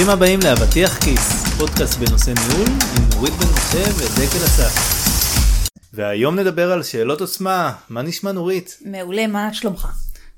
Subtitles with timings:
[0.00, 4.72] ברוכים הבאים לאבטיח כיס, פודקאסט בנושא ניהול עם נורית בן משה ודקל אסף.
[5.92, 8.78] והיום נדבר על שאלות עוצמה, מה נשמע נורית?
[8.84, 9.88] מעולה, מה שלומך?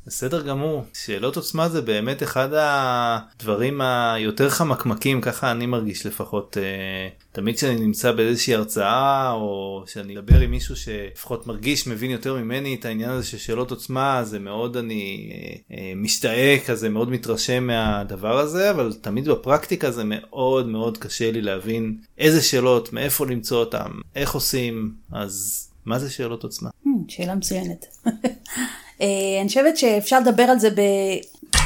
[0.06, 6.56] בסדר גמור, שאלות עוצמה זה באמת אחד הדברים היותר חמקמקים, ככה אני מרגיש לפחות.
[6.60, 12.34] אה, תמיד כשאני נמצא באיזושהי הרצאה או שאני מדבר עם מישהו שלפחות מרגיש מבין יותר
[12.34, 17.10] ממני את העניין הזה של שאלות עוצמה זה מאוד אני אה, אה, משתאה כזה מאוד
[17.10, 23.26] מתרשם מהדבר הזה אבל תמיד בפרקטיקה זה מאוד מאוד קשה לי להבין איזה שאלות מאיפה
[23.26, 26.70] למצוא אותם איך עושים אז מה זה שאלות עוצמה?
[26.84, 27.86] Hmm, שאלה מצוינת.
[29.02, 29.06] אה,
[29.40, 30.80] אני חושבת שאפשר לדבר על זה ב...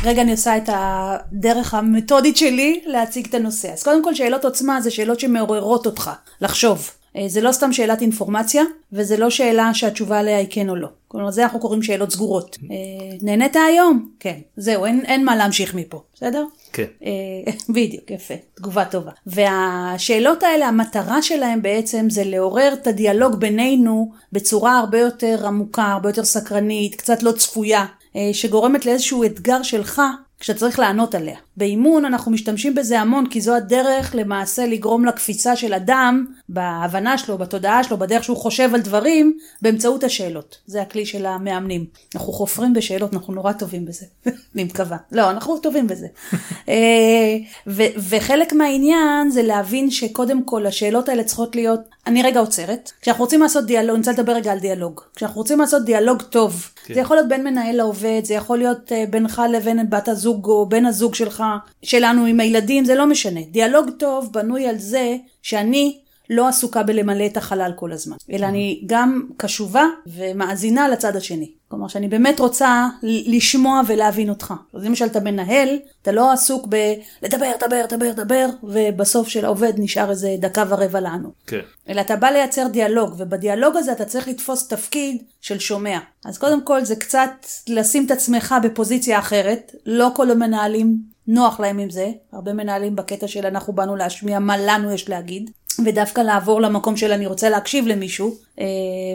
[0.04, 3.72] רגע אני עושה את הדרך המתודית שלי להציג את הנושא.
[3.72, 6.10] אז קודם כל שאלות עוצמה זה שאלות שמעוררות אותך
[6.40, 6.90] לחשוב.
[7.16, 10.88] אה, זה לא סתם שאלת אינפורמציה, וזה לא שאלה שהתשובה עליה היא כן או לא.
[11.08, 12.58] כלומר, זה אנחנו קוראים שאלות סגורות.
[12.70, 14.08] אה, נהנית היום?
[14.20, 14.38] כן.
[14.56, 16.44] זהו, אין, אין מה להמשיך מפה, בסדר?
[16.72, 16.84] כן.
[17.04, 18.34] אה, בדיוק, יפה.
[18.54, 19.10] תגובה טובה.
[19.26, 26.08] והשאלות האלה, המטרה שלהם בעצם זה לעורר את הדיאלוג בינינו בצורה הרבה יותר עמוקה, הרבה
[26.08, 27.84] יותר סקרנית, קצת לא צפויה,
[28.32, 30.02] שגורמת לאיזשהו אתגר שלך
[30.40, 31.36] כשאתה צריך לענות עליה.
[31.56, 37.38] באימון אנחנו משתמשים בזה המון כי זו הדרך למעשה לגרום לקפיצה של אדם בהבנה שלו,
[37.38, 40.58] בתודעה שלו, בדרך שהוא חושב על דברים באמצעות השאלות.
[40.66, 41.84] זה הכלי של המאמנים.
[42.14, 44.06] אנחנו חופרים בשאלות, אנחנו נורא טובים בזה.
[44.54, 44.96] אני מקווה.
[45.12, 46.06] לא, אנחנו טובים בזה.
[46.68, 52.92] אה, ו- וחלק מהעניין זה להבין שקודם כל השאלות האלה צריכות להיות, אני רגע עוצרת.
[53.00, 55.00] כשאנחנו רוצים לעשות דיאלוג, אני רוצה לדבר רגע על דיאלוג.
[55.16, 56.94] כשאנחנו רוצים לעשות דיאלוג טוב, כן.
[56.94, 60.68] זה יכול להיות בין מנהל לעובד, זה יכול להיות uh, בינך לבין בת הזוג או
[60.68, 61.44] בן הזוג שלך,
[61.82, 63.40] שלנו עם הילדים, זה לא משנה.
[63.50, 65.98] דיאלוג טוב בנוי על זה שאני
[66.30, 71.50] לא עסוקה בלמלא את החלל כל הזמן, אלא אני גם קשובה ומאזינה לצד השני.
[71.68, 74.54] כלומר שאני באמת רוצה לשמוע ולהבין אותך.
[74.74, 80.10] אז למשל אתה מנהל, אתה לא עסוק בלדבר, דבר, דבר, דבר, ובסוף של העובד נשאר
[80.10, 81.32] איזה דקה ורבע לענות.
[81.46, 81.60] כן.
[81.88, 85.98] אלא אתה בא לייצר דיאלוג, ובדיאלוג הזה אתה צריך לתפוס תפקיד של שומע.
[86.24, 87.30] אז קודם כל זה קצת
[87.68, 90.96] לשים את עצמך בפוזיציה אחרת, לא כל המנהלים
[91.26, 95.50] נוח להם עם זה, הרבה מנהלים בקטע של אנחנו באנו להשמיע מה לנו יש להגיד,
[95.84, 98.64] ודווקא לעבור למקום של אני רוצה להקשיב למישהו, אה,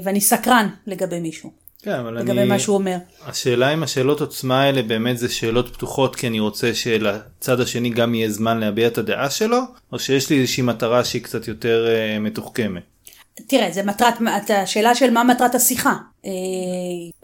[0.03, 1.61] ואני סקרן לגבי מישהו.
[1.83, 2.49] כן, אבל לגבי אני...
[2.49, 2.97] מה שהוא אומר.
[3.25, 8.15] השאלה אם השאלות עוצמה האלה באמת זה שאלות פתוחות כי אני רוצה שלצד השני גם
[8.15, 9.59] יהיה זמן להביע את הדעה שלו,
[9.93, 12.83] או שיש לי איזושהי מטרה שהיא קצת יותר uh, מתוחכמת.
[13.47, 14.13] תראה, זה מטרת,
[14.49, 15.95] השאלה של מה מטרת השיחה.
[16.25, 16.31] אה,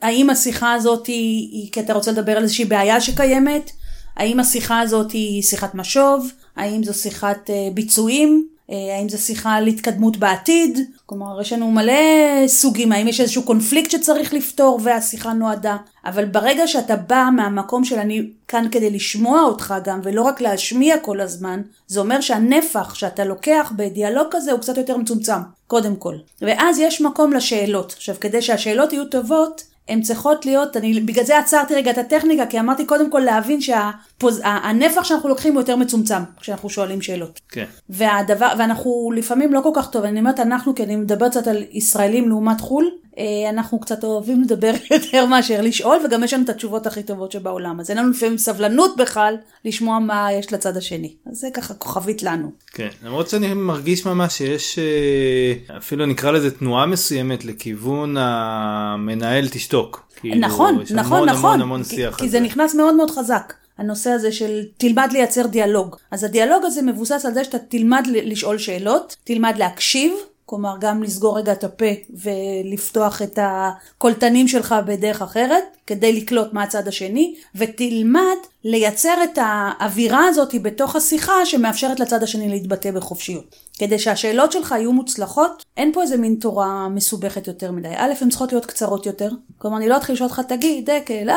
[0.02, 3.72] האם השיחה הזאת היא, היא כי אתה רוצה לדבר על איזושהי בעיה שקיימת?
[4.16, 6.32] האם השיחה הזאת היא שיחת משוב?
[6.56, 8.48] האם זו שיחת אה, ביצועים?
[8.72, 10.80] אה, האם זו שיחה על התקדמות בעתיד?
[11.06, 11.94] כלומר, יש לנו מלא
[12.48, 15.78] סוגים, האם יש איזשהו קונפליקט שצריך לפתור והשיחה נועדה?
[16.06, 20.98] אבל ברגע שאתה בא מהמקום של אני כאן כדי לשמוע אותך גם, ולא רק להשמיע
[20.98, 26.16] כל הזמן, זה אומר שהנפח שאתה לוקח בדיאלוג כזה הוא קצת יותר מצומצם, קודם כל.
[26.42, 27.94] ואז יש מקום לשאלות.
[27.98, 32.46] עכשיו, כדי שהשאלות יהיו טובות, הן צריכות להיות, אני בגלל זה עצרתי רגע את הטכניקה,
[32.46, 37.40] כי אמרתי קודם כל להבין שהנפח שה, שאנחנו לוקחים הוא יותר מצומצם כשאנחנו שואלים שאלות.
[37.50, 37.66] כן.
[37.90, 41.64] והדבר, ואנחנו לפעמים לא כל כך טוב, אני אומרת אנחנו, כי אני מדברת קצת על
[41.72, 42.90] ישראלים לעומת חו"ל,
[43.50, 47.80] אנחנו קצת אוהבים לדבר יותר מאשר לשאול, וגם יש לנו את התשובות הכי טובות שבעולם.
[47.80, 49.36] אז אין לנו לפעמים סבלנות בכלל
[49.66, 51.14] לשמוע מה יש לצד השני.
[51.32, 52.52] אז זה ככה כוכבית לנו.
[52.68, 60.08] כן, למרות שאני מרגיש ממש שיש, אה, אפילו נקרא לזה תנועה מסוימת לכיוון המנהל תשתוק.
[60.20, 61.50] כאילו, נכון, יש נכון, המון, נכון.
[61.50, 63.54] המון המון שיח כי, כי זה נכנס מאוד מאוד חזק.
[63.78, 65.96] הנושא הזה של תלמד לייצר דיאלוג.
[66.12, 70.14] אז הדיאלוג הזה מבוסס על זה שאתה תלמד לשאול שאלות, תלמד להקשיב,
[70.50, 76.64] כלומר גם לסגור רגע את הפה ולפתוח את הקולטנים שלך בדרך אחרת, כדי לקלוט מה
[76.64, 83.56] הצד השני, ותלמד לייצר את האווירה הזאת בתוך השיחה שמאפשרת לצד השני להתבטא בחופשיות.
[83.80, 87.94] כדי שהשאלות שלך יהיו מוצלחות, אין פה איזה מין תורה מסובכת יותר מדי.
[87.96, 89.30] א', הן צריכות להיות קצרות יותר.
[89.58, 91.36] כלומר, אני לא אתחיל לשאול אותך, תגיד, דקל, אה,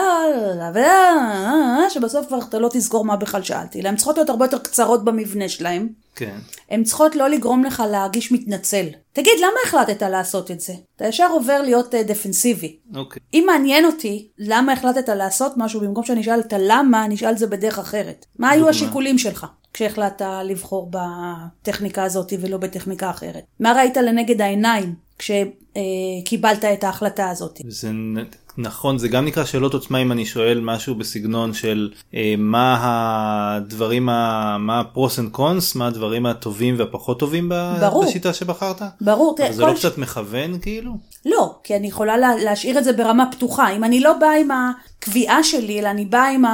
[0.61, 3.81] אה, אה, שבסוף כבר אתה לא תזכור מה בכלל שאלתי.
[3.81, 5.88] אלא הן צריכות להיות הרבה יותר קצרות במבנה שלהן.
[6.17, 6.38] כן.
[6.70, 8.87] הן צריכות לא לגרום לך להרגיש מתנצל.
[9.12, 10.72] תגיד, למה החלטת לעשות את זה?
[10.96, 12.76] אתה ישר עובר להיות דפנסיבי.
[12.94, 13.22] אוקיי.
[13.34, 17.38] אם מעניין אותי למה החלטת לעשות משהו, במקום שאני אשאל את הלמה, אני אשאל את
[17.38, 18.26] זה בדרך אחרת.
[18.38, 19.46] מה היו השיקולים שלך?
[19.72, 23.44] כשהחלטת לבחור בטכניקה הזאת ולא בטכניקה אחרת.
[23.60, 27.61] מה ראית לנגד העיניים כשקיבלת את ההחלטה הזאת.
[27.69, 27.90] זה
[28.58, 34.08] נכון זה גם נקרא שאלות עוצמה אם אני שואל משהו בסגנון של אה, מה הדברים
[34.08, 34.56] ה...
[34.58, 37.55] מה ה pros and cons מה הדברים הטובים והפחות טובים ב...
[37.81, 38.05] ברור.
[38.05, 38.82] בשיטה שבחרת.
[39.00, 40.93] ברור, אבל זה לא כל קצת מכוון כאילו?
[41.26, 43.76] לא, כי אני יכולה לה, להשאיר את זה ברמה פתוחה.
[43.76, 46.44] אם אני לא באה עם הקביעה שלי, אלא אני באה עם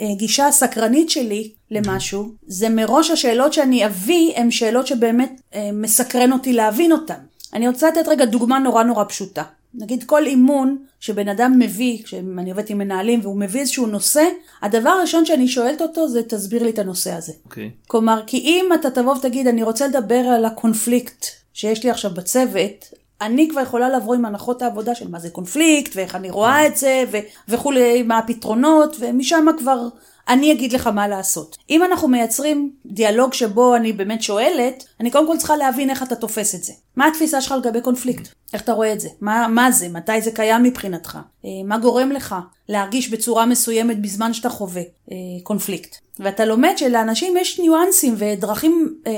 [0.00, 6.52] הגישה הסקרנית שלי למשהו, זה מראש השאלות שאני אביא הן שאלות שבאמת אה, מסקרן אותי
[6.52, 7.33] להבין אותן.
[7.54, 9.42] אני רוצה לתת רגע דוגמה נורא נורא פשוטה.
[9.74, 14.24] נגיד כל אימון שבן אדם מביא, כשאני עובדת עם מנהלים והוא מביא איזשהו נושא,
[14.62, 17.32] הדבר הראשון שאני שואלת אותו זה תסביר לי את הנושא הזה.
[17.44, 17.70] אוקיי.
[17.86, 22.84] כלומר, כי אם אתה תבוא ותגיד, אני רוצה לדבר על הקונפליקט שיש לי עכשיו בצוות,
[23.20, 26.76] אני כבר יכולה לבוא עם הנחות העבודה של מה זה קונפליקט, ואיך אני רואה את
[26.76, 27.18] זה, ו-
[27.48, 29.88] וכולי, מה הפתרונות, ומשם כבר
[30.28, 31.56] אני אגיד לך מה לעשות.
[31.70, 36.14] אם אנחנו מייצרים דיאלוג שבו אני באמת שואלת, אני קודם כל צריכה להבין איך אתה
[36.14, 36.72] תופס את זה.
[36.96, 38.28] מה התפיסה שלך לגבי קונפליקט?
[38.52, 39.08] איך אתה רואה את זה?
[39.20, 39.88] מה, מה זה?
[39.88, 41.18] מתי זה קיים מבחינתך?
[41.44, 42.34] אה, מה גורם לך
[42.68, 44.82] להרגיש בצורה מסוימת בזמן שאתה חווה
[45.12, 45.96] אה, קונפליקט?
[46.18, 49.12] ואתה לומד שלאנשים יש ניואנסים ודרכים אה,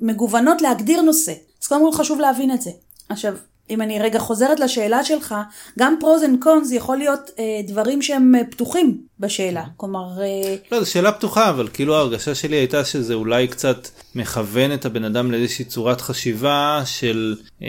[0.00, 1.32] מגוונות להגדיר נושא.
[1.62, 2.70] אז קודם כל חשוב להבין את זה.
[3.08, 3.34] עכשיו,
[3.70, 5.34] אם אני רגע חוזרת לשאלה שלך,
[5.78, 9.64] גם pros and cons יכול להיות אה, דברים שהם אה, פתוחים בשאלה.
[9.76, 14.74] כלומר, אה, לא זו שאלה פתוחה אבל כאילו ההרגשה שלי הייתה שזה אולי קצת מכוון
[14.74, 17.68] את הבן אדם לאיזושהי צורת חשיבה של אה,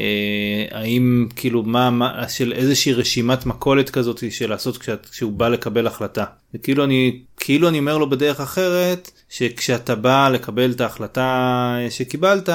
[0.71, 5.87] האם כאילו מה, מה של איזושהי רשימת מכולת כזאת של לעשות כשאת, כשהוא בא לקבל
[5.87, 6.25] החלטה.
[6.53, 12.49] וכאילו אני כאילו אני אומר לו בדרך אחרת שכשאתה בא לקבל את ההחלטה שקיבלת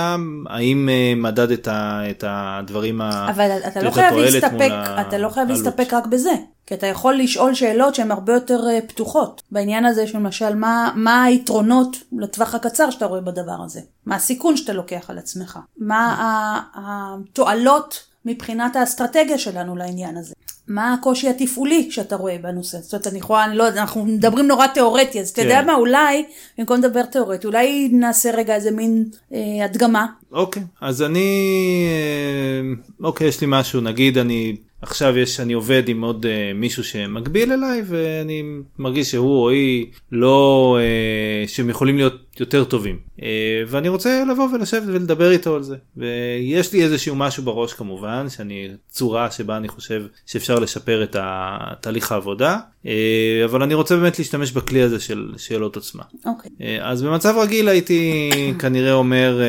[0.46, 1.68] האם אה, מדדת
[2.10, 3.30] את הדברים ה...
[3.30, 4.70] אבל אתה לא את חייב להסתפק,
[5.00, 5.48] אתה לא חייב.
[5.48, 6.32] להסתפק רק בזה.
[6.68, 9.42] כי אתה יכול לשאול שאלות שהן הרבה יותר אה, פתוחות.
[9.50, 13.80] בעניין הזה שלמשל, מה, מה היתרונות לטווח הקצר שאתה רואה בדבר הזה?
[14.06, 15.58] מה הסיכון שאתה לוקח על עצמך?
[15.78, 20.34] מה ה- התועלות מבחינת האסטרטגיה שלנו לעניין הזה?
[20.68, 22.78] מה הקושי התפעולי שאתה רואה בנושא?
[22.80, 25.66] זאת אומרת, אני יכולה, אני לא יודעת, אנחנו מדברים נורא תיאורטי, אז אתה יודע כן.
[25.66, 26.24] מה, אולי,
[26.58, 30.06] במקום לדבר תיאורטי, אולי נעשה רגע איזה מין אה, הדגמה.
[30.32, 31.28] אוקיי אז אני
[31.88, 36.84] אה, אוקיי יש לי משהו נגיד אני עכשיו יש אני עובד עם עוד אה, מישהו
[36.84, 38.42] שמקביל אליי ואני
[38.78, 44.48] מרגיש שהוא או היא לא אה, שהם יכולים להיות יותר טובים אה, ואני רוצה לבוא
[44.52, 49.68] ולשבת ולדבר איתו על זה ויש לי איזשהו משהו בראש כמובן שאני צורה שבה אני
[49.68, 51.16] חושב שאפשר לשפר את
[51.80, 56.02] תהליך העבודה אה, אבל אני רוצה באמת להשתמש בכלי הזה של שאלות עוצמה.
[56.26, 56.50] אוקיי.
[56.60, 58.30] אה, אז במצב רגיל הייתי
[58.60, 59.40] כנראה אומר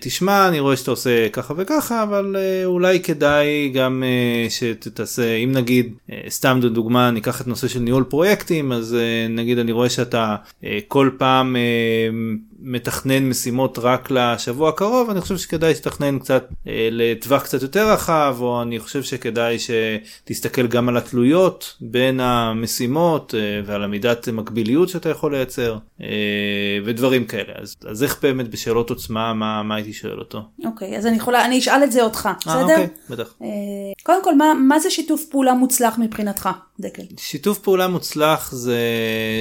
[0.00, 4.02] תשמע אני רואה שאתה עושה ככה וככה אבל אולי כדאי גם
[4.48, 5.92] שתעשה אם נגיד
[6.28, 8.96] סתם דוגמה ניקח את נושא של ניהול פרויקטים אז
[9.28, 10.36] נגיד אני רואה שאתה
[10.88, 11.56] כל פעם
[12.58, 18.36] מתכנן משימות רק לשבוע הקרוב אני חושב שכדאי שתכנן קצת אה, לטווח קצת יותר רחב
[18.40, 25.08] או אני חושב שכדאי שתסתכל גם על התלויות בין המשימות אה, ועל המידת מקביליות שאתה
[25.08, 26.06] יכול לייצר אה,
[26.84, 30.42] ודברים כאלה אז, אז איך באמת בשאלות עוצמה מה, מה הייתי שואל אותו.
[30.64, 32.62] אוקיי, אז אני יכולה, אני אשאל את זה אותך, אה, בסדר?
[32.62, 33.34] אוקיי, בטח.
[33.42, 33.48] אה,
[34.02, 36.48] קודם כל, מה, מה זה שיתוף פעולה מוצלח מבחינתך,
[36.80, 37.02] דקל?
[37.18, 38.80] שיתוף פעולה מוצלח זה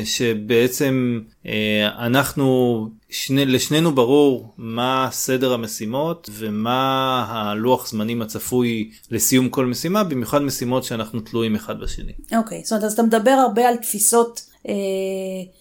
[0.05, 9.65] שבעצם אה, אנחנו שני, לשנינו ברור מה סדר המשימות ומה הלוח זמנים הצפוי לסיום כל
[9.65, 12.13] משימה במיוחד משימות שאנחנו תלויים אחד בשני.
[12.37, 14.73] אוקיי, זאת אומרת, אז אתה מדבר הרבה על תפיסות אה,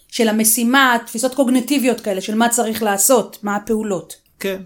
[0.09, 4.17] של המשימה, תפיסות קוגנטיביות כאלה, של מה צריך לעשות, מה הפעולות.
[4.41, 4.63] כן.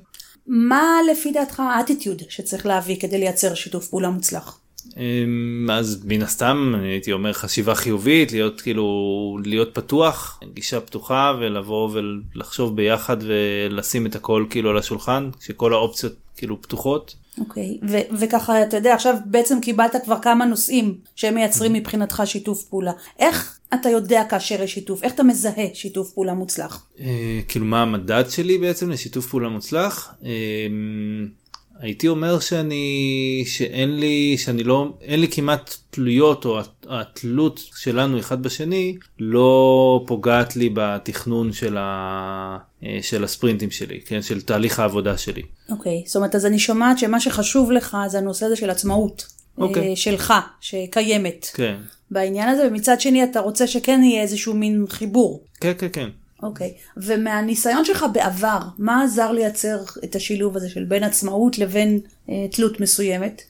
[0.47, 4.61] מה לפי דעתך האטיטיוד שצריך להביא כדי לייצר שיתוף פעולה מוצלח?
[4.99, 11.35] אמ, אז מן הסתם אני הייתי אומר חשיבה חיובית להיות כאילו להיות פתוח גישה פתוחה
[11.41, 17.15] ולבוא ולחשוב ביחד ולשים את הכל כאילו על השולחן שכל האופציות כאילו פתוחות.
[17.41, 22.63] אוקיי, ו- וככה, אתה יודע, עכשיו בעצם קיבלת כבר כמה נושאים שהם מייצרים מבחינתך שיתוף
[22.65, 22.93] פעולה.
[23.19, 25.03] איך אתה יודע כאשר יש שיתוף?
[25.03, 26.87] איך אתה מזהה שיתוף פעולה מוצלח?
[27.01, 30.31] אה, כאילו מה המדד שלי בעצם לשיתוף פעולה מוצלח אה,
[31.79, 38.43] הייתי אומר שאני שאין לי שאני לא אין לי כמעט תלויות או התלות שלנו אחד
[38.43, 45.19] בשני לא פוגעת לי בתכנון של, ה, אה, של הספרינטים שלי כן של תהליך העבודה
[45.19, 45.43] שלי.
[45.71, 49.27] אוקיי, זאת אומרת, אז אני שומעת שמה שחשוב לך זה הנושא הזה של עצמאות.
[49.59, 49.91] אוקיי.
[49.91, 51.51] אה, שלך, שקיימת.
[51.55, 51.77] כן
[52.11, 55.45] בעניין הזה, ומצד שני אתה רוצה שכן יהיה איזשהו מין חיבור.
[55.61, 56.09] כן כן כן.
[56.43, 56.75] אוקיי.
[56.97, 62.81] ומהניסיון שלך בעבר, מה עזר לייצר את השילוב הזה של בין עצמאות לבין אה, תלות
[62.81, 63.43] מסוימת?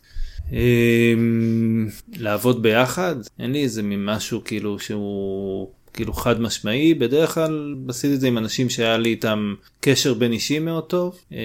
[0.52, 8.14] אמ, לעבוד ביחד אין לי איזה משהו כאילו שהוא כאילו חד משמעי בדרך כלל עשיתי
[8.14, 11.38] את זה עם אנשים שהיה לי איתם קשר בין אישי מאוד טוב אה,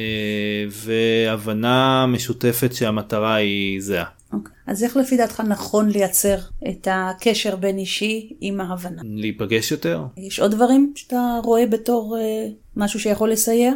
[0.69, 4.05] והבנה משותפת שהמטרה היא זהה.
[4.33, 4.37] Okay.
[4.37, 4.53] אוקיי.
[4.67, 6.37] אז איך לפי דעתך נכון לייצר
[6.69, 9.01] את הקשר בין אישי עם ההבנה?
[9.05, 10.03] להיפגש יותר.
[10.17, 13.71] יש עוד דברים שאתה רואה בתור אה, משהו שיכול לסייע?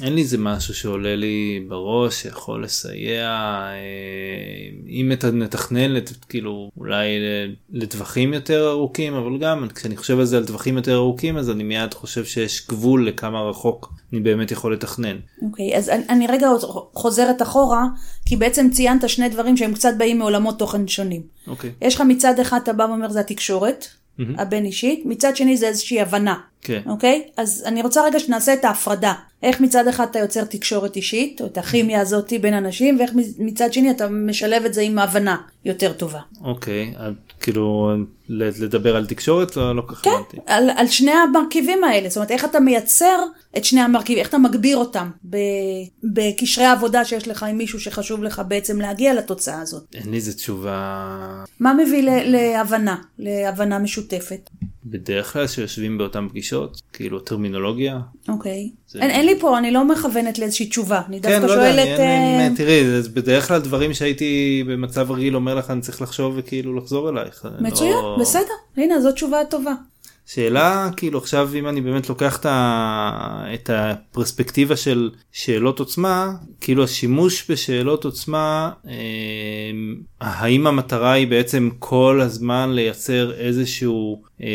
[0.00, 3.72] אין לי איזה משהו שעולה לי בראש שיכול לסייע אה,
[4.88, 5.94] אם נתכנן
[6.28, 7.08] כאילו אולי
[7.72, 11.64] לטווחים יותר ארוכים אבל גם כשאני חושב על זה על טווחים יותר ארוכים אז אני
[11.64, 15.16] מיד חושב שיש גבול לכמה רחוק אני באמת יכול לתכנן.
[15.42, 16.48] אוקיי okay, אז אני, אני רגע
[16.94, 17.84] חוזרת אחורה
[18.26, 21.22] כי בעצם ציינת שני דברים שהם קצת באים מעולמות תוכן שונים.
[21.46, 21.70] אוקיי.
[21.70, 21.86] Okay.
[21.86, 23.86] יש לך מצד אחד אתה בא ואומר זה התקשורת.
[24.12, 24.22] Mm-hmm.
[24.38, 26.80] הבין אישית, מצד שני זה איזושהי הבנה, כן.
[26.86, 27.22] אוקיי?
[27.36, 29.12] אז אני רוצה רגע שנעשה את ההפרדה.
[29.42, 33.72] איך מצד אחד אתה יוצר תקשורת אישית, או את הכימיה הזאת בין אנשים, ואיך מצד
[33.72, 36.20] שני אתה משלב את זה עם הבנה יותר טובה.
[36.44, 36.94] אוקיי,
[37.40, 37.92] כאילו
[38.28, 40.36] לדבר על תקשורת לא, לא כל כך הבנתי.
[40.36, 43.18] כן, על, על שני המרכיבים האלה, זאת אומרת איך אתה מייצר
[43.56, 45.10] את שני המרכיבים, איך אתה מגביר אותם
[46.04, 49.84] בקשרי העבודה שיש לך עם מישהו שחשוב לך בעצם להגיע לתוצאה הזאת.
[49.94, 51.44] אין לי איזה תשובה.
[51.60, 54.50] מה מביא להבנה, להבנה משותפת?
[54.84, 58.00] בדרך כלל שיושבים באותן פגישות, כאילו טרמינולוגיה.
[58.28, 58.70] אוקיי.
[58.88, 58.98] זה...
[59.02, 61.88] אין, אין לי פה, אני לא מכוונת לאיזושהי תשובה, אני דווקא כן, לא שואלת...
[61.88, 62.56] יודע, אני, uh...
[62.56, 67.08] תראי, זה בדרך כלל דברים שהייתי במצב רגיל אומר לך, אני צריך לחשוב וכאילו לחזור
[67.08, 67.48] אלייך.
[67.60, 68.16] מצוין, לא...
[68.20, 69.72] בסדר, הנה, זאת תשובה טובה.
[70.26, 72.38] שאלה כאילו עכשיו אם אני באמת לוקח
[73.54, 78.94] את, הפרספקטיבה של שאלות עוצמה כאילו השימוש בשאלות עוצמה אה,
[80.20, 84.48] האם המטרה היא בעצם כל הזמן לייצר איזשהו אה,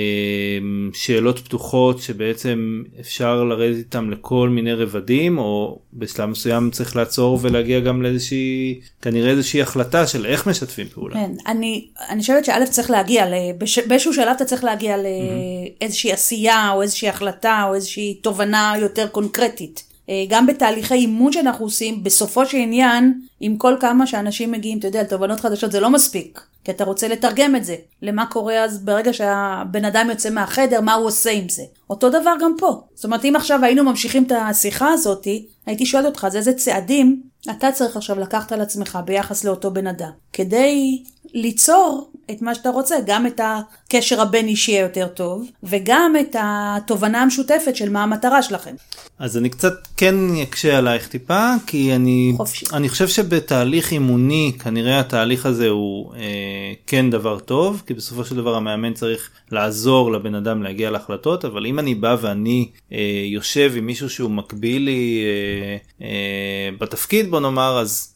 [0.94, 7.80] שאלות פתוחות שבעצם אפשר לרדת איתם לכל מיני רבדים או בשלב מסוים צריך לעצור ולהגיע
[7.80, 11.16] גם לאיזושהי כנראה איזושהי החלטה של איך משתפים פעולה.
[11.16, 13.26] כן, אני, אני חושבת שא' צריך להגיע,
[13.88, 19.84] באיזשהו שלב אתה צריך להגיע לאיזושהי עשייה או איזושהי החלטה או איזושהי תובנה יותר קונקרטית.
[20.10, 24.88] אה, גם בתהליכי אימון שאנחנו עושים, בסופו של עניין, עם כל כמה שאנשים מגיעים, אתה
[24.88, 26.42] יודע, לתובנות חדשות זה לא מספיק.
[26.64, 30.94] כי אתה רוצה לתרגם את זה, למה קורה אז ברגע שהבן אדם יוצא מהחדר, מה
[30.94, 31.64] הוא עושה עם זה.
[31.90, 32.82] אותו דבר גם פה.
[32.96, 35.28] זאת אומרת, אם עכשיו היינו ממשיכים את השיחה הזאת,
[35.66, 37.22] הייתי שואלת אותך, אז איזה צעדים
[37.52, 42.70] אתה צריך עכשיו לקחת על עצמך ביחס לאותו בן אדם, כדי ליצור את מה שאתה
[42.70, 48.44] רוצה, גם את הקשר הבין אישי היותר טוב, וגם את התובנה המשותפת של מה המטרה
[48.44, 48.76] שלכם.
[49.20, 52.38] אז אני קצת כן אקשה עלייך טיפה, כי אני,
[52.74, 58.36] אני חושב שבתהליך אימוני, כנראה התהליך הזה הוא אה, כן דבר טוב, כי בסופו של
[58.36, 63.74] דבר המאמן צריך לעזור לבן אדם להגיע להחלטות, אבל אם אני בא ואני אה, יושב
[63.76, 68.14] עם מישהו שהוא מקביל לי אה, אה, בתפקיד, בוא נאמר, אז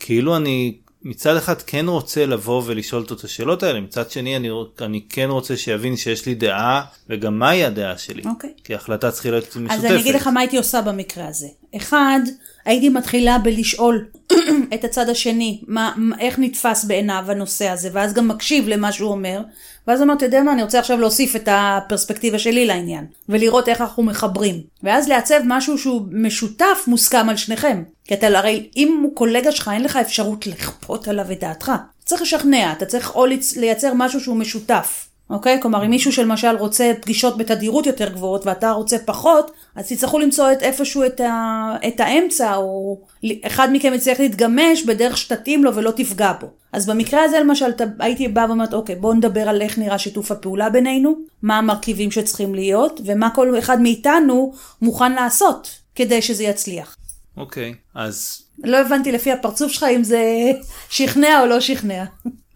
[0.00, 4.48] כאילו אני מצד אחד כן רוצה לבוא ולשאול אותו את השאלות האלה, מצד שני אני,
[4.80, 8.22] אני כן רוצה שיבין שיש לי דעה וגם מהי הדעה שלי.
[8.26, 8.52] אוקיי.
[8.64, 9.70] כי ההחלטה צריכה להיות משותפת.
[9.70, 11.46] אז אני אגיד לך מה הייתי עושה במקרה הזה.
[11.76, 12.20] אחד,
[12.64, 14.06] הייתי מתחילה בלשאול
[14.74, 19.42] את הצד השני, מה, איך נתפס בעיניו הנושא הזה, ואז גם מקשיב למה שהוא אומר,
[19.86, 23.80] ואז אמרתי, אתה יודע מה, אני רוצה עכשיו להוסיף את הפרספקטיבה שלי לעניין, ולראות איך
[23.80, 24.60] אנחנו מחברים.
[24.82, 27.82] ואז לעצב משהו שהוא משותף, מוסכם על שניכם.
[28.04, 31.72] כי אתה הרי, אם הוא קולגה שלך, אין לך אפשרות לכפות עליו את דעתך.
[32.04, 33.26] צריך לשכנע, אתה צריך או
[33.56, 35.09] לייצר משהו שהוא משותף.
[35.30, 35.58] אוקיי?
[35.62, 40.52] כלומר, אם מישהו שלמשל רוצה פגישות בתדירות יותר גבוהות ואתה רוצה פחות, אז תצטרכו למצוא
[40.52, 43.00] את איפשהו את, ה, את האמצע, או
[43.46, 46.46] אחד מכם יצטרך להתגמש בדרך שתתאים לו ולא תפגע בו.
[46.72, 50.70] אז במקרה הזה למשל, הייתי באה ואומרת, אוקיי, בואו נדבר על איך נראה שיתוף הפעולה
[50.70, 56.96] בינינו, מה המרכיבים שצריכים להיות, ומה כל אחד מאיתנו מוכן לעשות כדי שזה יצליח.
[57.36, 58.42] אוקיי, אז...
[58.64, 60.22] לא הבנתי לפי הפרצוף שלך אם זה
[60.90, 62.04] שכנע או לא שכנע.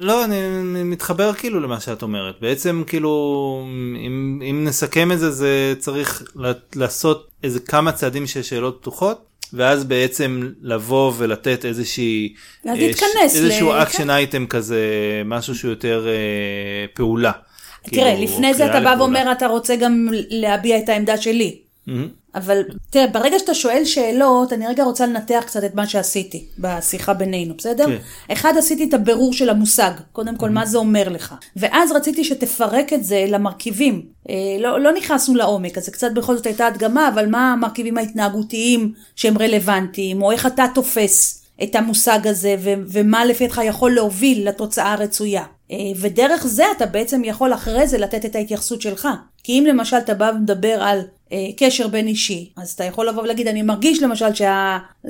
[0.00, 0.36] לא, אני,
[0.84, 2.34] מתחבר כאילו למה שאת אומרת.
[2.40, 3.66] בעצם כאילו,
[4.06, 6.22] אם, אם נסכם את זה, זה צריך
[6.74, 9.34] לעשות איזה כמה צעדים של שאלות פתוחות.
[9.56, 12.34] ואז בעצם לבוא ולתת איזושהי,
[12.64, 14.82] ואז להתכנס, איזשהו action item כזה,
[15.24, 17.32] משהו שהוא יותר אה, פעולה.
[17.84, 21.63] תראה, כאילו, לפני זה אתה בא ואומר אתה רוצה גם להביע את העמדה שלי.
[21.88, 21.92] Mm-hmm.
[22.34, 27.14] אבל תראה, ברגע שאתה שואל שאלות, אני רגע רוצה לנתח קצת את מה שעשיתי בשיחה
[27.14, 27.86] בינינו, בסדר?
[27.86, 27.96] כן.
[28.32, 30.52] אחד, עשיתי את הבירור של המושג, קודם כל, mm-hmm.
[30.52, 31.34] מה זה אומר לך.
[31.56, 34.02] ואז רציתי שתפרק את זה למרכיבים.
[34.30, 37.98] אה, לא, לא נכנסנו לעומק, אז זה קצת בכל זאת הייתה הדגמה, אבל מה המרכיבים
[37.98, 43.94] ההתנהגותיים שהם רלוונטיים, או איך אתה תופס את המושג הזה, ו- ומה לפי דעתך יכול
[43.94, 45.44] להוביל לתוצאה הרצויה.
[45.70, 49.08] אה, ודרך זה אתה בעצם יכול אחרי זה לתת את ההתייחסות שלך.
[49.44, 51.00] כי אם למשל אתה בא ומדבר על
[51.56, 52.50] קשר בין אישי.
[52.56, 54.34] אז אתה יכול לבוא ולהגיד, אני מרגיש למשל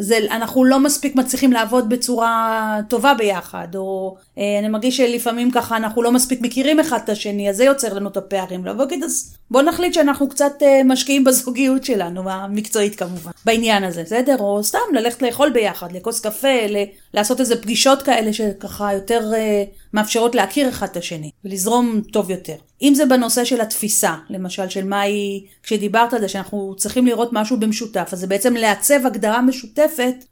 [0.02, 6.02] שאנחנו לא מספיק מצליחים לעבוד בצורה טובה ביחד, או אה, אני מרגיש שלפעמים ככה אנחנו
[6.02, 8.64] לא מספיק מכירים אחד את השני, אז זה יוצר לנו את הפערים.
[8.64, 14.02] לבוא ולהגיד, אז בוא נחליט שאנחנו קצת אה, משקיעים בזוגיות שלנו, המקצועית כמובן, בעניין הזה,
[14.02, 14.36] בסדר?
[14.38, 16.84] או סתם ללכת לאכול ביחד, לכוס קפה, ל-
[17.14, 22.56] לעשות איזה פגישות כאלה שככה יותר אה, מאפשרות להכיר אחד את השני, ולזרום טוב יותר.
[22.82, 27.28] אם זה בנושא של התפיסה, למשל, של מה היא, כשדיברת על זה שאנחנו צריכים לראות
[27.32, 29.83] משהו במשותף, אז זה בעצם לעצב הגדרה משותפת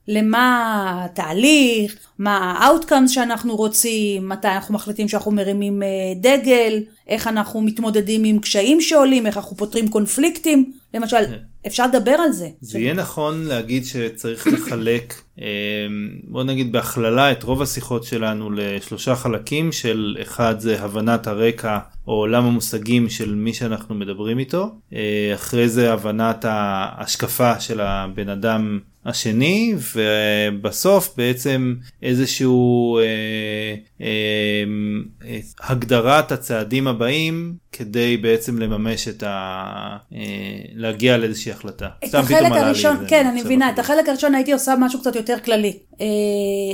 [0.09, 7.61] למה התהליך, מה ה-outcomes שאנחנו רוצים, מתי אנחנו מחליטים שאנחנו מרימים אה, דגל, איך אנחנו
[7.61, 11.17] מתמודדים עם קשיים שעולים, איך אנחנו פותרים קונפליקטים, למשל,
[11.67, 12.49] אפשר לדבר על זה.
[12.61, 15.47] זה יהיה נכון להגיד שצריך לחלק, אה,
[16.25, 22.13] בוא נגיד בהכללה, את רוב השיחות שלנו לשלושה חלקים של אחד זה הבנת הרקע או
[22.13, 28.79] עולם המושגים של מי שאנחנו מדברים איתו, אה, אחרי זה הבנת ההשקפה של הבן אדם
[29.07, 33.05] השני ובסוף בעצם איזשהו אה,
[34.01, 34.07] אה,
[35.25, 39.97] אה, הגדרת הצעדים הבאים כדי בעצם לממש את ה...
[40.15, 40.19] אה,
[40.75, 41.89] להגיע לאיזושהי החלטה.
[42.05, 45.79] את החלק הראשון, כן אני מבינה, את החלק הראשון הייתי עושה משהו קצת יותר כללי.
[46.01, 46.07] אה,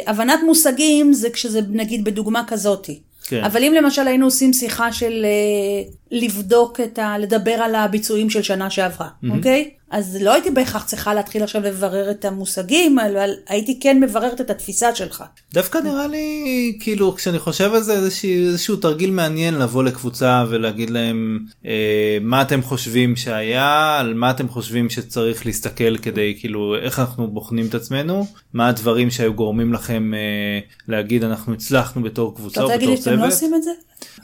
[0.07, 3.01] הבנת מושגים זה כשזה נגיד בדוגמה כזאתי.
[3.29, 3.45] כן.
[3.45, 7.19] אבל אם למשל היינו עושים שיחה של אה, לבדוק את ה...
[7.19, 9.37] לדבר על הביצועים של שנה שעברה, מהמם.
[9.37, 9.71] אוקיי?
[9.91, 14.51] אז לא הייתי בהכרח צריכה להתחיל עכשיו לברר את המושגים, אבל הייתי כן מבררת את
[14.51, 15.25] התפיסה שלך.
[15.53, 20.91] דווקא נראה לי כאילו כשאני חושב על זה איזשהו, איזשהו תרגיל מעניין לבוא לקבוצה ולהגיד
[20.91, 26.99] להם אה, מה אתם חושבים שהיה על מה אתם חושבים שצריך להסתכל כדי כאילו איך
[26.99, 32.37] אנחנו בוחנים את עצמנו מה הדברים שהיו גורמים לכם אה, להגיד אנחנו הצלחנו בתור אתה
[32.37, 33.33] קבוצה או רוצה להגיד בתור לי שאתם לא צוות.
[33.33, 33.71] עושים את זה?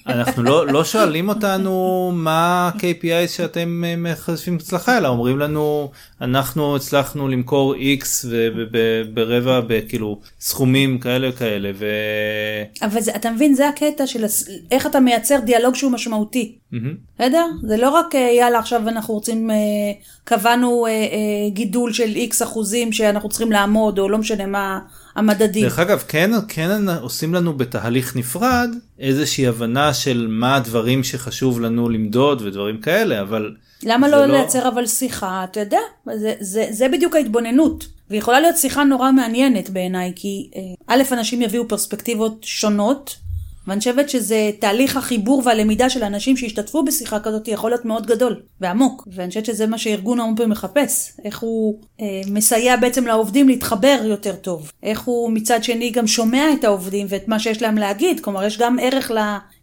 [0.07, 5.91] אנחנו לא, לא שואלים אותנו מה ה-KPI שאתם אה, מחשבים הצלחה אלא אומרים לנו
[6.21, 8.27] אנחנו הצלחנו למכור x
[9.15, 11.87] ברבע בכאילו סכומים כאלה וכאלה ו...
[12.83, 14.25] אבל זה, אתה מבין, זה הקטע של
[14.71, 16.59] איך אתה מייצר דיאלוג שהוא משמעותי.
[17.19, 17.47] בסדר?
[17.63, 19.57] זה לא רק אה, יאללה עכשיו אנחנו רוצים, אה,
[20.25, 20.87] קבענו
[21.49, 24.79] גידול של איקס אחוזים שאנחנו צריכים לעמוד, או לא משנה מה
[25.17, 25.63] המדדים.
[25.63, 31.89] דרך אגב כן כן עושים לנו בתהליך נפרד איזושהי הבנה של מה הדברים שחשוב לנו
[31.89, 35.79] למדוד ודברים כאלה אבל למה זה לא לייצר אבל שיחה, אתה יודע,
[36.15, 37.95] זה, זה, זה בדיוק ההתבוננות.
[38.11, 43.17] ויכולה להיות שיחה נורא מעניינת בעיניי, כי אה, א', אנשים יביאו פרספקטיבות שונות,
[43.67, 48.41] ואני חושבת שזה תהליך החיבור והלמידה של אנשים שהשתתפו בשיחה כזאת יכול להיות מאוד גדול
[48.61, 49.09] ועמוק.
[49.13, 54.35] ואני חושבת שזה מה שארגון פה מחפש, איך הוא אה, מסייע בעצם לעובדים להתחבר יותר
[54.35, 54.73] טוב.
[54.83, 58.59] איך הוא מצד שני גם שומע את העובדים ואת מה שיש להם להגיד, כלומר יש
[58.59, 59.11] גם ערך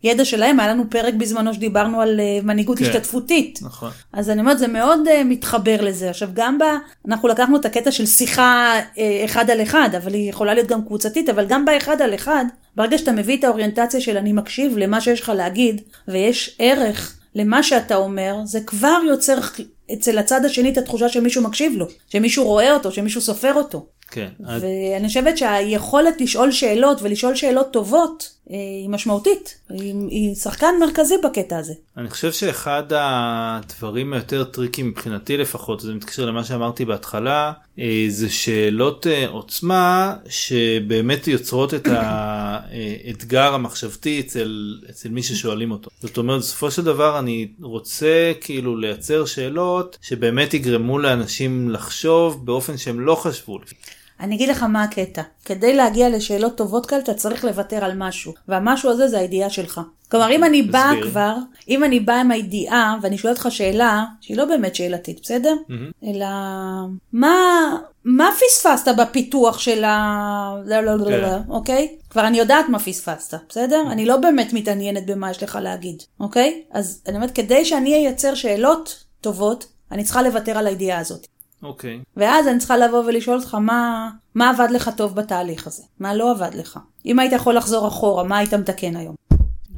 [0.04, 2.86] לידע שלהם, היה לנו פרק בזמנו שדיברנו על אה, מנהיגות כן.
[2.86, 3.60] השתתפותית.
[3.62, 6.10] נכון אז אני אומרת, זה מאוד uh, מתחבר לזה.
[6.10, 6.64] עכשיו, גם ב...
[7.08, 10.86] אנחנו לקחנו את הקטע של שיחה uh, אחד על אחד, אבל היא יכולה להיות גם
[10.86, 15.02] קבוצתית, אבל גם באחד על אחד, ברגע שאתה מביא את האוריינטציה של אני מקשיב למה
[15.02, 19.38] שיש לך להגיד, ויש ערך למה שאתה אומר, זה כבר יוצר
[19.94, 23.86] אצל הצד השני את התחושה שמישהו מקשיב לו, שמישהו רואה אותו, שמישהו סופר אותו.
[24.12, 31.16] כן ואני חושבת שהיכולת לשאול שאלות ולשאול שאלות טובות היא משמעותית, היא, היא שחקן מרכזי
[31.24, 31.74] בקטע הזה.
[31.98, 38.30] אני חושב שאחד הדברים היותר טריקיים מבחינתי לפחות זה מתקשר למה שאמרתי בהתחלה אה, זה
[38.30, 46.40] שאלות אה, עוצמה שבאמת יוצרות את האתגר המחשבתי אצל אצל מי ששואלים אותו זאת אומרת
[46.40, 53.16] בסופו של דבר אני רוצה כאילו לייצר שאלות שבאמת יגרמו לאנשים לחשוב באופן שהם לא
[53.16, 53.60] חשבו.
[54.22, 55.22] אני אגיד לך מה הקטע.
[55.46, 58.34] כדי להגיע לשאלות טובות כאלה, אתה צריך לוותר על משהו.
[58.48, 59.82] והמשהו הזה זה הידיעה שלך.
[60.12, 60.92] כלומר, אם אני באה.
[61.04, 61.36] כבר,
[61.70, 65.56] אם אני באה עם הידיעה, ואני שואלת אותך שאלה, שהיא לא באמת שאלתית, בסדר?
[66.04, 66.28] אלא,
[67.14, 67.36] מה,
[68.06, 70.56] מה פספסת בפיתוח של ה...
[70.66, 71.22] לא, לא, לא, כן.
[71.22, 71.96] לא, אוקיי?
[72.10, 73.84] כבר אני יודעת מה פספסת, בסדר?
[73.92, 76.62] אני לא באמת מתעניינת במה יש לך להגיד, אוקיי?
[76.72, 81.28] אז אני אומרת, כדי שאני אייצר שאלות טובות, אני צריכה לוותר על הידיעה הזאת.
[81.64, 82.00] אוקיי.
[82.18, 86.32] ואז אני צריכה לבוא ולשאול אותך מה, מה עבד לך טוב בתהליך הזה, מה לא
[86.32, 86.80] עבד לך.
[87.06, 89.16] אם היית יכול לחזור אחורה, מה היית מתקן היום?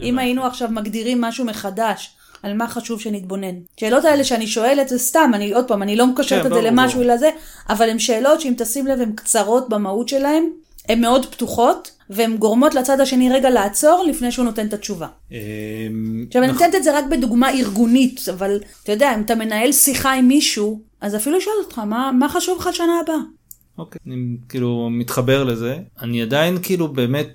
[0.01, 3.55] אם היינו עכשיו מגדירים משהו מחדש, על מה חשוב שנתבונן.
[3.77, 6.61] שאלות האלה שאני שואלת זה סתם, אני עוד פעם, אני לא מקשרת כן, את זה
[6.61, 7.01] ברור, למשהו.
[7.01, 7.29] אלא זה,
[7.69, 10.43] אבל הן שאלות שאם תשים לב הן קצרות במהות שלהן,
[10.89, 15.07] הן מאוד פתוחות, והן גורמות לצד השני רגע לעצור לפני שהוא נותן את התשובה.
[15.31, 15.37] אמ,
[16.27, 16.65] עכשיו, אני נכון.
[16.65, 20.79] נותנת את זה רק בדוגמה ארגונית, אבל אתה יודע, אם אתה מנהל שיחה עם מישהו,
[21.03, 23.15] אז אפילו שואל אותך, מה, מה חשוב לך שנה הבאה?
[23.77, 25.77] אוקיי, אני כאילו מתחבר לזה.
[26.01, 27.27] אני עדיין כאילו באמת,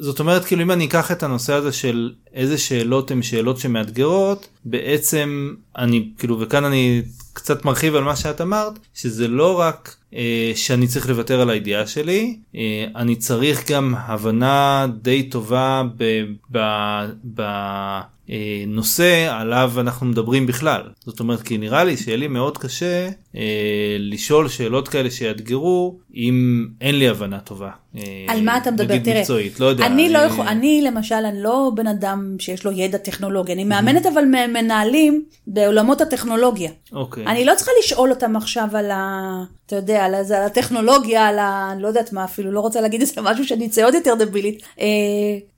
[0.00, 4.48] זאת אומרת כאילו אם אני אקח את הנושא הזה של איזה שאלות הן שאלות שמאתגרות
[4.64, 10.52] בעצם אני כאילו וכאן אני קצת מרחיב על מה שאת אמרת שזה לא רק אה,
[10.54, 16.22] שאני צריך לוותר על הידיעה שלי אה, אני צריך גם הבנה די טובה ב...
[16.52, 16.58] ב,
[17.34, 17.40] ב
[19.00, 23.96] אה, עליו אנחנו מדברים בכלל זאת אומרת כי נראה לי שיהיה לי מאוד קשה אה,
[23.98, 27.70] לשאול שאלות כאלה שיאתגרו אם אין לי הבנה טובה.
[27.96, 28.98] אה, על מה אתה מדבר?
[28.98, 29.86] תראה, מקצועית, לא יודע.
[29.86, 34.06] אני, לא יכול, אני למשל, אני לא בן אדם שיש לו ידע טכנולוגי, אני מאמנת
[34.06, 36.70] אבל מנהלים בעולמות הטכנולוגיה.
[36.92, 37.26] אוקיי.
[37.26, 39.44] אני לא צריכה לשאול אותם עכשיו על ה...
[39.66, 41.68] אתה יודע, על, על הטכנולוגיה, על ה...
[41.72, 44.62] אני לא יודעת מה אפילו, לא רוצה להגיד איזה משהו שאני אצא עוד יותר דבילית.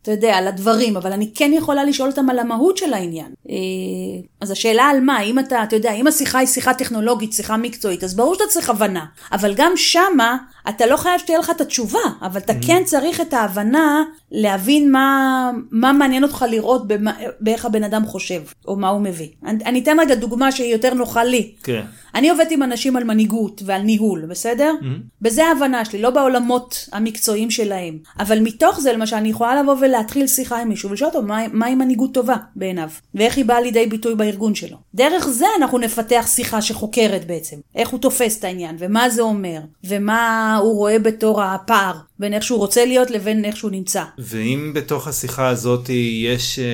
[0.03, 3.33] אתה יודע, על הדברים, אבל אני כן יכולה לשאול אותם על המהות של העניין.
[3.51, 3.55] אה,
[4.41, 8.05] אז השאלה על מה, אם אתה, אתה יודע, אם השיחה היא שיחה טכנולוגית, שיחה מקצועית,
[8.05, 9.05] אז ברור שאתה צריך הבנה.
[9.33, 10.37] אבל גם שמה,
[10.69, 12.67] אתה לא חייב שתהיה לך את התשובה, אבל אתה mm-hmm.
[12.67, 18.43] כן צריך את ההבנה להבין מה, מה מעניין אותך לראות במה, באיך הבן אדם חושב,
[18.69, 19.29] או מה הוא מביא.
[19.45, 21.53] אני, אני אתן רגע דוגמה שהיא יותר נוחה לי.
[21.63, 21.83] כן.
[22.15, 24.73] אני עובדת עם אנשים על מנהיגות ועל ניהול, בסדר?
[24.81, 25.03] Mm-hmm.
[25.21, 27.99] בזה ההבנה שלי, לא בעולמות המקצועיים שלהם.
[28.19, 31.75] אבל מתוך זה, למשל, אני יכולה לבוא ולהתחיל שיחה עם מישהו ולשאול אותו מהי מה
[31.75, 34.77] מנהיגות טובה בעיניו, ואיך היא באה לידי ביטוי בארגון שלו.
[34.95, 39.61] דרך זה אנחנו נפתח שיחה שחוקרת בעצם, איך הוא תופס את העניין, ומה זה אומר,
[39.85, 44.05] ומה הוא רואה בתור הפער בין איך שהוא רוצה להיות לבין איך שהוא נמצא.
[44.19, 46.69] ואם בתוך השיחה הזאת יש, אה, אה,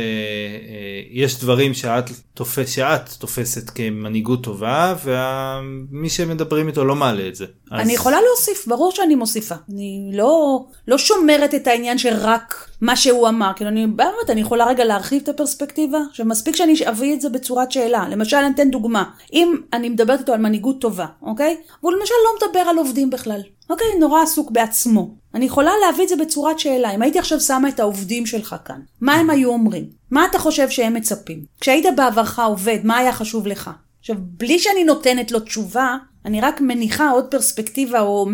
[1.11, 7.45] יש דברים שאת, תופס, שאת תופסת כמנהיגות טובה ומי שמדברים איתו לא מעלה את זה.
[7.71, 7.81] אז...
[7.81, 9.55] אני יכולה להוסיף, ברור שאני מוסיפה.
[9.75, 13.51] אני לא, לא שומרת את העניין שרק מה שהוא אמר.
[13.57, 15.99] כאילו אני באמת, אני יכולה רגע להרחיב את הפרספקטיבה.
[16.11, 18.09] עכשיו מספיק שאני אביא את זה בצורת שאלה.
[18.09, 19.05] למשל אני אתן דוגמה.
[19.33, 21.57] אם אני מדברת איתו על מנהיגות טובה, אוקיי?
[21.83, 23.41] והוא למשל לא מדבר על עובדים בכלל.
[23.71, 25.15] אוקיי, נורא עסוק בעצמו.
[25.35, 26.95] אני יכולה להביא את זה בצורת שאלה.
[26.95, 29.85] אם הייתי עכשיו שמה את העובדים שלך כאן, מה הם היו אומרים?
[30.11, 31.45] מה אתה חושב שהם מצפים?
[31.61, 33.71] כשהיית בעברך עובד, מה היה חשוב לך?
[34.01, 38.27] עכשיו, בלי שאני נותנת לו תשובה, אני רק מניחה עוד פרספקטיבה או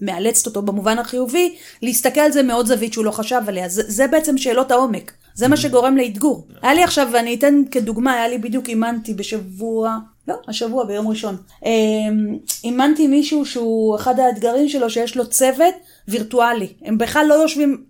[0.00, 3.68] מאלצת אותו במובן החיובי, להסתכל על זה מעוד זווית שהוא לא חשב עליה.
[3.68, 5.12] זה, זה בעצם שאלות העומק.
[5.34, 6.48] זה מה שגורם לאתגור.
[6.62, 11.36] היה לי עכשיו, ואני אתן כדוגמה, היה לי בדיוק אימנתי בשבוע, לא, השבוע ביום ראשון.
[11.64, 15.74] אמ, אימנתי מישהו שהוא, אחד האתגרים שלו שיש לו צוות
[16.08, 16.68] וירטואלי.
[16.82, 17.84] הם בכלל לא יושבים,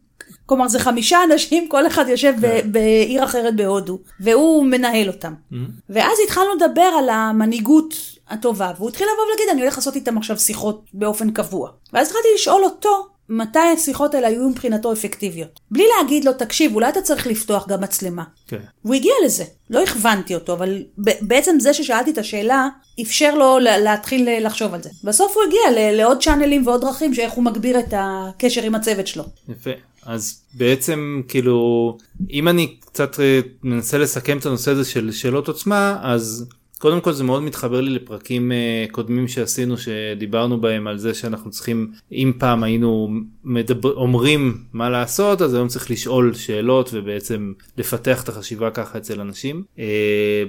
[0.47, 2.73] כלומר זה חמישה אנשים, כל אחד יושב כן.
[2.73, 5.35] בעיר אחרת בהודו, והוא מנהל אותם.
[5.35, 5.57] Mm-hmm.
[5.91, 7.95] ואז התחלנו לדבר על המנהיגות
[8.29, 11.71] הטובה, והוא התחיל לבוא ולהגיד, אני הולך לעשות איתם עכשיו שיחות באופן קבוע.
[11.93, 15.61] ואז התחלתי לשאול אותו, מתי השיחות האלה היו מבחינתו אפקטיביות.
[15.71, 18.25] בלי להגיד לו, תקשיב, אולי אתה צריך לפתוח גם מצלמה.
[18.49, 18.61] כן.
[18.83, 22.69] הוא הגיע לזה, לא הכוונתי אותו, אבל בעצם זה ששאלתי את השאלה,
[23.03, 24.91] אפשר לו להתחיל לחשוב על זה.
[25.05, 29.25] בסוף הוא הגיע לעוד צ'אנלים ועוד דרכים שאיך הוא מגביר את הקשר עם הצוות שלו.
[29.49, 29.71] יפה.
[30.07, 31.97] אז בעצם כאילו
[32.31, 36.47] אם אני קצת אה, מנסה לסכם את הנושא הזה של שאלות עוצמה אז
[36.79, 41.51] קודם כל זה מאוד מתחבר לי לפרקים uh, קודמים שעשינו שדיברנו בהם על זה שאנחנו
[41.51, 43.11] צריכים אם פעם היינו
[43.45, 49.21] מדבר, אומרים מה לעשות אז היום צריך לשאול שאלות ובעצם לפתח את החשיבה ככה אצל
[49.21, 49.65] אנשים.
[49.77, 49.81] Uh,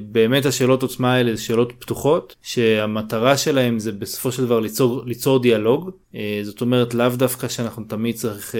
[0.02, 5.40] באמת השאלות עוצמה האלה זה שאלות פתוחות שהמטרה שלהם זה בסופו של דבר ליצור, ליצור
[5.40, 8.56] דיאלוג uh, זאת אומרת לאו דווקא שאנחנו תמיד צריך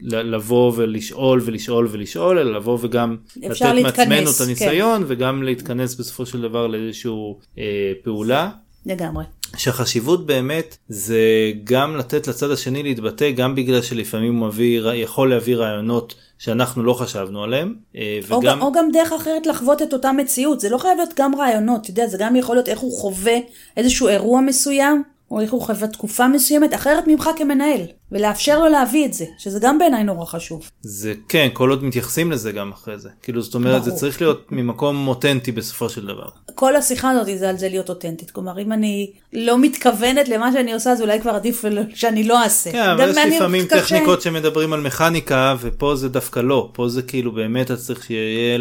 [0.00, 5.04] לבוא ולשאול ולשאול ולשאול אלא לבוא וגם לתת מעצמנו את הניסיון כן.
[5.08, 7.12] וגם להתכנס בסופו של דבר לאיזושהי
[7.58, 8.50] אה, פעולה.
[8.86, 9.24] לגמרי.
[9.56, 11.18] שהחשיבות באמת זה
[11.64, 16.92] גם לתת לצד השני להתבטא גם בגלל שלפעמים הוא מביא יכול להביא רעיונות שאנחנו לא
[16.92, 17.74] חשבנו עליהם.
[17.96, 18.34] אה, וגם...
[18.34, 21.34] או, גם, או גם דרך אחרת לחוות את אותה מציאות זה לא חייב להיות גם
[21.34, 23.36] רעיונות אתה יודע זה גם יכול להיות איך הוא חווה
[23.76, 27.80] איזשהו אירוע מסוים או איך הוא חווה תקופה מסוימת אחרת ממך כמנהל,
[28.12, 30.70] ולאפשר לו להביא את זה, שזה גם בעיניי נורא חשוב.
[30.80, 33.08] זה כן, כל עוד מתייחסים לזה גם אחרי זה.
[33.22, 33.94] כאילו זאת אומרת, ברור.
[33.94, 36.28] זה צריך להיות ממקום אותנטי בסופו של דבר.
[36.54, 38.30] כל השיחה הזאת זה על זה להיות אותנטית.
[38.30, 42.72] כלומר, אם אני לא מתכוונת למה שאני עושה, אז אולי כבר עדיף שאני לא אעשה.
[42.72, 43.80] כן, אבל יש לפעמים קשה.
[43.80, 46.70] טכניקות שמדברים על מכניקה, ופה זה דווקא לא.
[46.72, 48.58] פה זה כאילו באמת אתה צריך שיהיה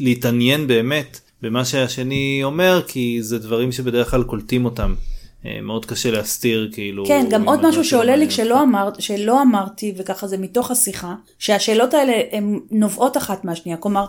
[0.00, 4.94] להתעניין באמת במה שהשני אומר, כי זה דברים שבדרך כלל קולטים אותם.
[5.46, 7.06] אה, מאוד קשה להסתיר כאילו.
[7.06, 11.94] כן, גם עוד משהו שעולה לי כשלא אמר, שלא אמרתי, וככה זה מתוך השיחה, שהשאלות
[11.94, 13.78] האלה הן נובעות אחת מהשנייה.
[13.78, 14.06] כלומר,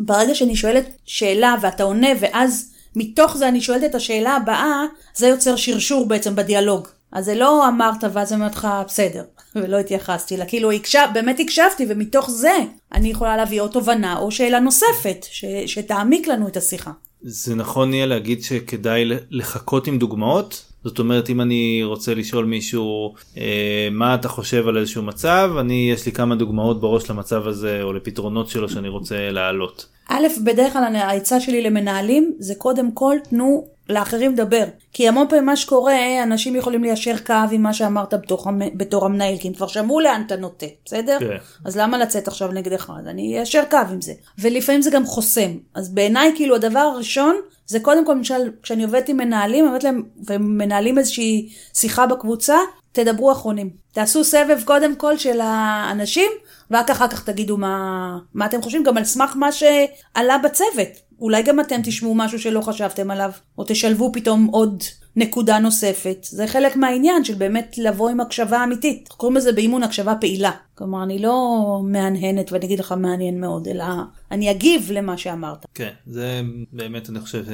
[0.00, 5.26] ברגע שאני שואלת שאלה ואתה עונה, ואז מתוך זה אני שואלת את השאלה הבאה, זה
[5.26, 6.88] יוצר שרשור בעצם בדיאלוג.
[7.12, 9.24] אז זה לא אמרת ואז אומרת לך בסדר,
[9.56, 12.56] ולא התייחסתי לה, כאילו הקשב, באמת הקשבתי ומתוך זה
[12.92, 16.90] אני יכולה להביא או תובנה או שאלה נוספת ש, שתעמיק לנו את השיחה.
[17.22, 20.64] זה נכון יהיה להגיד שכדאי לחכות עם דוגמאות?
[20.84, 25.90] זאת אומרת אם אני רוצה לשאול מישהו אה, מה אתה חושב על איזשהו מצב אני
[25.92, 29.86] יש לי כמה דוגמאות בראש למצב הזה או לפתרונות שלו שאני רוצה להעלות.
[30.08, 34.64] א', בדרך כלל העצה שלי למנהלים זה קודם כל תנו לאחרים לדבר.
[34.92, 39.38] כי המון פעמים מה שקורה, אנשים יכולים ליישר קו עם מה שאמרת בתור, בתור המנהל,
[39.38, 41.18] כי הם כבר שמעו לאן אתה נוטה, בסדר?
[41.20, 41.36] כן.
[41.64, 42.92] אז למה לצאת עכשיו נגדך?
[43.00, 44.12] אז אני איישר קו עם זה.
[44.38, 45.50] ולפעמים זה גם חוסם.
[45.74, 49.84] אז בעיניי, כאילו, הדבר הראשון, זה קודם כל, למשל, כשאני עובדת עם מנהלים, אני אומרת
[49.84, 52.56] להם, ומנהלים איזושהי שיחה בקבוצה,
[52.92, 53.70] תדברו אחרונים.
[53.92, 56.30] תעשו סבב קודם כל של האנשים,
[56.70, 61.07] ורק אחר כך תגידו מה, מה אתם חושבים, גם על סמך מה שעלה בצוות.
[61.20, 64.82] אולי גם אתם תשמעו משהו שלא חשבתם עליו, או תשלבו פתאום עוד
[65.16, 66.18] נקודה נוספת.
[66.30, 69.08] זה חלק מהעניין של באמת לבוא עם הקשבה אמיתית.
[69.08, 70.50] קוראים לזה באימון הקשבה פעילה.
[70.74, 73.84] כלומר, אני לא מהנהנת ואני אגיד לך מעניין מאוד, אלא
[74.30, 75.66] אני אגיב למה שאמרת.
[75.74, 76.40] כן, זה
[76.72, 77.44] באמת, אני חושב,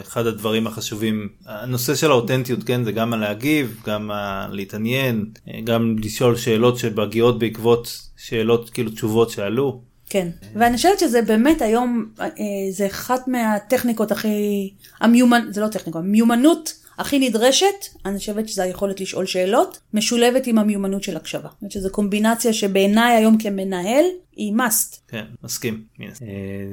[0.00, 1.28] אחד הדברים החשובים.
[1.46, 4.10] הנושא של האותנטיות, כן, זה גם הלהגיב, גם
[4.50, 5.24] להתעניין,
[5.64, 9.93] גם לשאול שאלות שמגיעות בעקבות שאלות, כאילו תשובות שעלו.
[10.08, 12.26] כן, ואני חושבת שזה באמת היום, אה,
[12.70, 15.52] זה אחת מהטכניקות הכי, המיומנ...
[15.52, 17.66] זה לא טכניקה, מיומנות הכי נדרשת,
[18.04, 21.48] אני חושבת שזה היכולת לשאול שאלות, משולבת עם המיומנות של הקשבה.
[21.48, 24.04] זאת אומרת שזו קומבינציה שבעיניי היום כמנהל
[24.36, 24.96] היא must.
[25.08, 25.84] כן, מסכים.
[26.00, 26.06] אה,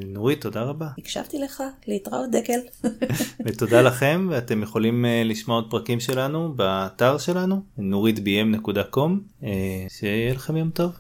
[0.06, 0.88] נורית, תודה רבה.
[0.98, 2.60] הקשבתי לך, להתראות דקל.
[3.46, 9.46] ותודה לכם, ואתם יכולים אה, לשמוע עוד פרקים שלנו באתר שלנו, נוריתbm.com,
[9.90, 10.92] שיהיה לכם יום טוב.